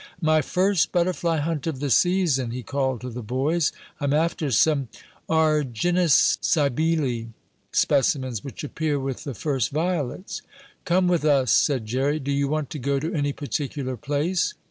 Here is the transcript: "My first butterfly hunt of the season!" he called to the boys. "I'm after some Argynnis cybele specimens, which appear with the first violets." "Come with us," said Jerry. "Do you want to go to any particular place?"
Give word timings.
"My 0.19 0.41
first 0.41 0.91
butterfly 0.91 1.37
hunt 1.41 1.67
of 1.67 1.79
the 1.79 1.91
season!" 1.91 2.49
he 2.49 2.63
called 2.63 3.01
to 3.01 3.11
the 3.11 3.21
boys. 3.21 3.71
"I'm 3.99 4.15
after 4.15 4.49
some 4.49 4.87
Argynnis 5.29 6.39
cybele 6.41 7.27
specimens, 7.71 8.43
which 8.43 8.63
appear 8.63 8.99
with 8.99 9.25
the 9.25 9.35
first 9.35 9.69
violets." 9.69 10.41
"Come 10.85 11.07
with 11.07 11.23
us," 11.23 11.51
said 11.51 11.85
Jerry. 11.85 12.17
"Do 12.19 12.31
you 12.31 12.47
want 12.47 12.71
to 12.71 12.79
go 12.79 12.99
to 12.99 13.13
any 13.13 13.31
particular 13.31 13.95
place?" 13.95 14.55